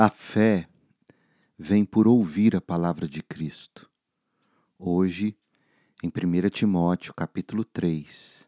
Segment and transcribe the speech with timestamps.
[0.00, 0.68] A fé
[1.58, 3.90] vem por ouvir a palavra de Cristo.
[4.78, 5.36] Hoje,
[6.04, 8.46] em 1 Timóteo, capítulo 3,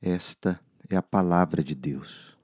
[0.00, 0.58] esta
[0.88, 2.34] é a palavra de Deus.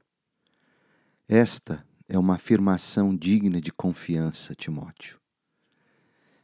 [1.27, 5.19] Esta é uma afirmação digna de confiança, Timóteo.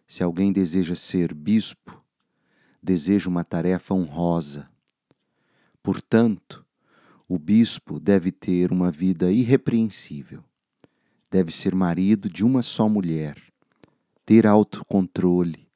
[0.08, 2.02] Se alguém deseja ser bispo,
[2.82, 4.66] deseja uma tarefa honrosa.
[5.82, 6.64] Portanto,
[7.29, 10.43] o bispo deve ter uma vida irrepreensível
[11.30, 13.36] deve ser marido de uma só mulher,
[14.25, 15.68] ter autocontrole,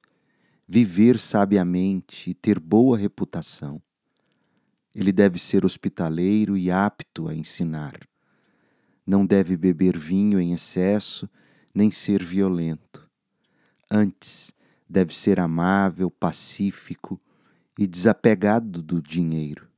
[0.66, 3.82] viver sabiamente e ter boa reputação.
[4.95, 7.98] Ele deve ser hospitaleiro e apto a ensinar.
[9.06, 11.28] Não deve beber vinho em excesso,
[11.74, 13.09] nem ser violento.
[13.90, 14.52] Antes,
[14.88, 17.20] deve ser amável, pacífico
[17.78, 19.68] e desapegado do dinheiro.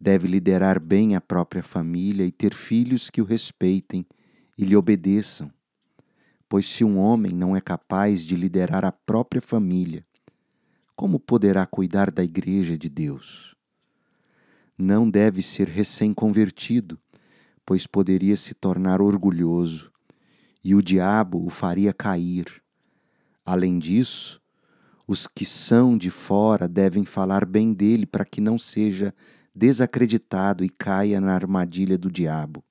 [0.00, 4.06] Deve liderar bem a própria família e ter filhos que o respeitem
[4.58, 5.50] e lhe obedeçam.
[6.48, 10.04] Pois se um homem não é capaz de liderar a própria família,
[10.96, 13.54] como poderá cuidar da igreja de Deus?
[14.76, 16.98] Não deve ser recém-convertido,
[17.64, 19.92] pois poderia se tornar orgulhoso
[20.64, 22.62] e o diabo o faria cair.
[23.44, 24.40] Além disso,
[25.06, 29.14] os que são de fora devem falar bem dele para que não seja
[29.54, 32.62] desacreditado e caia na armadilha do diabo.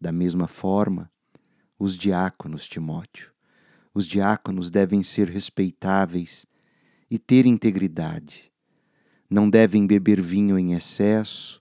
[0.00, 1.10] Da mesma forma,
[1.78, 3.30] os diáconos, Timóteo.
[3.92, 6.46] Os diáconos devem ser respeitáveis
[7.10, 8.52] e ter integridade.
[9.28, 11.60] Não devem beber vinho em excesso,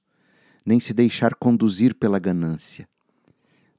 [0.66, 2.88] nem se deixar conduzir pela ganância.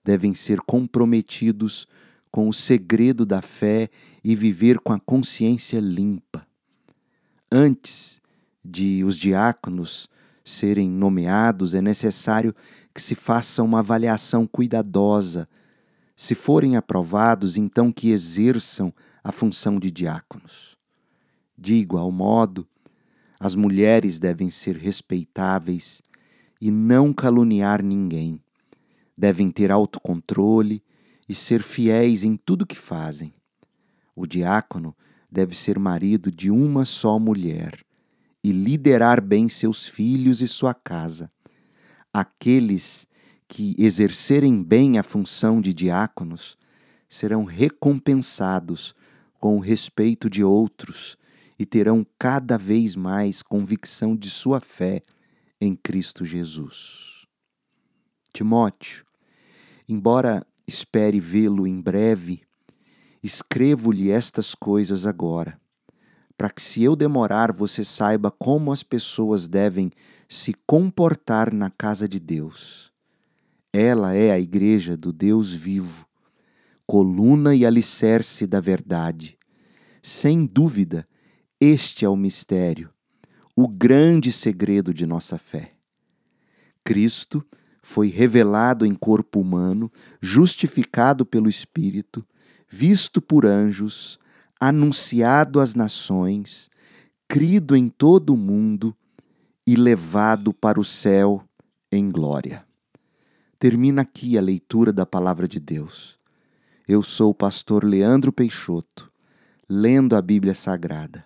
[0.05, 1.87] Devem ser comprometidos
[2.31, 3.91] com o segredo da fé
[4.25, 6.47] e viver com a consciência limpa.
[7.50, 8.20] Antes
[8.65, 10.09] de os diáconos
[10.45, 12.55] serem nomeados, é necessário
[12.99, 15.49] que se faça uma avaliação cuidadosa.
[16.17, 20.77] Se forem aprovados, então que exerçam a função de diáconos.
[21.57, 22.67] De igual modo,
[23.39, 26.03] as mulheres devem ser respeitáveis
[26.61, 28.43] e não caluniar ninguém.
[29.17, 30.83] Devem ter autocontrole
[31.28, 33.33] e ser fiéis em tudo que fazem.
[34.12, 34.93] O diácono
[35.31, 37.78] deve ser marido de uma só mulher
[38.43, 41.31] e liderar bem seus filhos e sua casa
[42.13, 43.07] aqueles
[43.47, 46.57] que exercerem bem a função de diáconos
[47.09, 48.95] serão recompensados
[49.41, 51.17] com o respeito de outros
[51.59, 55.03] e terão cada vez mais convicção de sua fé
[55.61, 57.27] em Cristo Jesus.
[58.33, 59.05] Timóteo,
[59.89, 62.43] embora espere vê-lo em breve,
[63.23, 65.59] escrevo-lhe estas coisas agora
[66.38, 69.91] para que se eu demorar você saiba como as pessoas devem
[70.28, 72.93] se comportar na casa de Deus.
[73.72, 76.06] Ela é a igreja do Deus vivo,
[76.87, 79.37] coluna e alicerce da verdade.
[80.00, 81.09] Sem dúvida,
[81.60, 82.91] este é o mistério,
[83.56, 85.75] o grande segredo de nossa fé.
[86.84, 87.44] Cristo
[87.82, 89.91] foi revelado em corpo humano,
[90.22, 92.25] justificado pelo Espírito,
[92.71, 94.21] visto por anjos,
[94.61, 96.69] anunciado às nações,
[97.29, 98.97] crido em todo o mundo
[99.67, 101.43] e levado para o céu
[101.93, 102.65] em glória.
[103.59, 106.19] Termina aqui a leitura da palavra de Deus.
[106.89, 109.13] Eu sou o pastor Leandro Peixoto,
[109.69, 111.25] lendo a Bíblia Sagrada.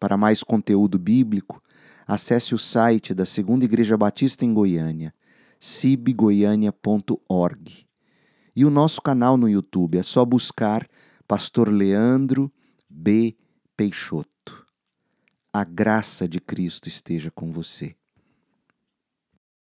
[0.00, 1.62] Para mais conteúdo bíblico,
[2.06, 5.12] acesse o site da Segunda Igreja Batista em Goiânia,
[5.60, 7.86] cibgoiania.org.
[8.56, 10.88] E o nosso canal no YouTube, é só buscar
[11.26, 12.52] Pastor Leandro
[13.06, 13.36] B.
[13.76, 14.66] Peixoto.
[15.52, 17.94] A graça de Cristo esteja com você.